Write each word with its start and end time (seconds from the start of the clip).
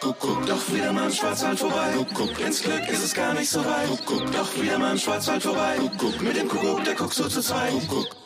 Kuckuck, 0.00 0.46
doch 0.46 0.72
wieder 0.72 0.94
mal 0.94 1.06
im 1.06 1.12
Schwarzwald 1.12 1.58
vorbei. 1.58 1.92
Kuckuck, 1.94 2.40
ins 2.40 2.62
Glück 2.62 2.88
ist 2.88 3.04
es 3.04 3.12
gar 3.12 3.34
nicht 3.34 3.50
so 3.50 3.60
weit. 3.60 3.86
Kuckuck, 3.86 4.32
doch 4.32 4.56
wieder 4.58 4.78
mal 4.78 4.92
im 4.92 4.98
Schwarzwald 4.98 5.42
vorbei. 5.42 5.76
Kuckuck, 5.76 6.22
mit 6.22 6.36
dem 6.38 6.48
Kuckuck, 6.48 6.84
der 6.84 6.94
guckt 6.94 7.12
so 7.12 7.28
zu 7.28 7.42
zweit. 7.42 7.72
Kuckuck. 7.86 8.16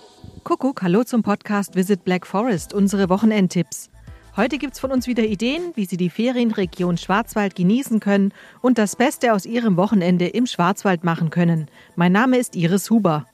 Kuckuck, 0.44 0.82
hallo 0.82 1.02
zum 1.02 1.24
Podcast 1.24 1.74
Visit 1.74 2.04
Black 2.04 2.28
Forest, 2.28 2.74
unsere 2.74 3.08
Wochenendtipps. 3.08 3.90
Heute 4.36 4.58
gibt's 4.58 4.78
von 4.78 4.92
uns 4.92 5.08
wieder 5.08 5.24
Ideen, 5.24 5.72
wie 5.74 5.84
Sie 5.84 5.96
die 5.96 6.10
Ferienregion 6.10 6.96
Schwarzwald 6.96 7.56
genießen 7.56 7.98
können 7.98 8.32
und 8.60 8.78
das 8.78 8.94
Beste 8.94 9.32
aus 9.32 9.44
Ihrem 9.44 9.76
Wochenende 9.76 10.28
im 10.28 10.46
Schwarzwald 10.46 11.02
machen 11.02 11.30
können. 11.30 11.66
Mein 11.96 12.12
Name 12.12 12.38
ist 12.38 12.54
Iris 12.54 12.88
Huber. 12.88 13.26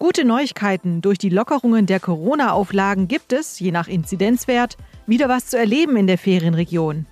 Gute 0.00 0.24
Neuigkeiten. 0.24 1.00
Durch 1.00 1.18
die 1.18 1.28
Lockerungen 1.28 1.86
der 1.86 2.00
Corona-Auflagen 2.00 3.06
gibt 3.06 3.32
es, 3.32 3.60
je 3.60 3.70
nach 3.70 3.86
Inzidenzwert, 3.86 4.76
wieder 5.06 5.28
was 5.28 5.46
zu 5.46 5.58
erleben 5.58 5.96
in 5.96 6.08
der 6.08 6.18
Ferienregion. 6.18 7.06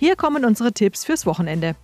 Hier 0.00 0.16
kommen 0.16 0.44
unsere 0.46 0.72
Tipps 0.72 1.04
fürs 1.04 1.26
Wochenende. 1.26 1.76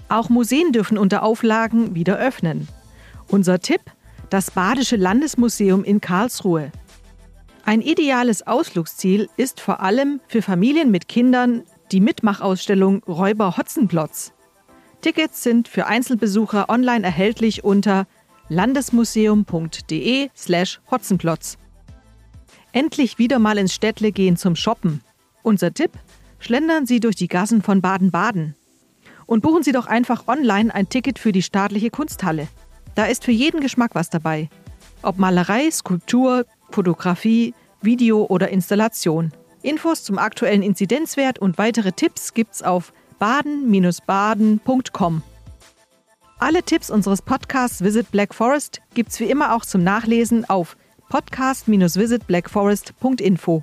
Auch 0.08 0.28
Museen 0.28 0.70
dürfen 0.70 0.96
unter 0.96 1.24
Auflagen 1.24 1.96
wieder 1.96 2.18
öffnen. 2.18 2.68
Unser 3.26 3.58
Tipp: 3.58 3.80
das 4.32 4.50
Badische 4.50 4.96
Landesmuseum 4.96 5.84
in 5.84 6.00
Karlsruhe. 6.00 6.72
Ein 7.66 7.82
ideales 7.82 8.46
Ausflugsziel 8.46 9.28
ist 9.36 9.60
vor 9.60 9.80
allem 9.80 10.22
für 10.26 10.40
Familien 10.40 10.90
mit 10.90 11.06
Kindern 11.06 11.64
die 11.90 12.00
Mitmachausstellung 12.00 13.04
Räuber 13.04 13.58
Hotzenplotz. 13.58 14.32
Tickets 15.02 15.42
sind 15.42 15.68
für 15.68 15.86
Einzelbesucher 15.86 16.70
online 16.70 17.04
erhältlich 17.04 17.62
unter 17.62 18.06
landesmuseum.de/slash 18.48 20.80
Hotzenplotz. 20.90 21.58
Endlich 22.72 23.18
wieder 23.18 23.38
mal 23.38 23.58
ins 23.58 23.74
Städtle 23.74 24.12
gehen 24.12 24.38
zum 24.38 24.56
Shoppen. 24.56 25.02
Unser 25.42 25.74
Tipp: 25.74 25.90
Schlendern 26.38 26.86
Sie 26.86 27.00
durch 27.00 27.16
die 27.16 27.28
Gassen 27.28 27.60
von 27.60 27.82
Baden-Baden. 27.82 28.56
Und 29.26 29.42
buchen 29.42 29.62
Sie 29.62 29.72
doch 29.72 29.84
einfach 29.86 30.26
online 30.26 30.74
ein 30.74 30.88
Ticket 30.88 31.18
für 31.18 31.32
die 31.32 31.42
staatliche 31.42 31.90
Kunsthalle. 31.90 32.48
Da 32.94 33.06
ist 33.06 33.24
für 33.24 33.32
jeden 33.32 33.60
Geschmack 33.60 33.94
was 33.94 34.10
dabei. 34.10 34.50
Ob 35.02 35.18
Malerei, 35.18 35.70
Skulptur, 35.70 36.44
Fotografie, 36.70 37.54
Video 37.80 38.26
oder 38.26 38.50
Installation. 38.50 39.32
Infos 39.62 40.04
zum 40.04 40.18
aktuellen 40.18 40.62
Inzidenzwert 40.62 41.38
und 41.38 41.56
weitere 41.58 41.92
Tipps 41.92 42.34
gibt's 42.34 42.62
auf 42.62 42.92
baden-baden.com. 43.18 45.22
Alle 46.38 46.62
Tipps 46.64 46.90
unseres 46.90 47.22
Podcasts 47.22 47.82
Visit 47.84 48.10
Black 48.10 48.34
Forest 48.34 48.82
gibt's 48.94 49.20
wie 49.20 49.30
immer 49.30 49.54
auch 49.54 49.64
zum 49.64 49.84
Nachlesen 49.84 50.50
auf 50.50 50.76
podcast-visitblackforest.info. 51.08 53.62